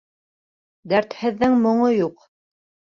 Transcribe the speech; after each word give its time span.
Дәртһеҙҙең 0.95 1.57
моңо 1.69 1.95
юҡ. 2.01 2.29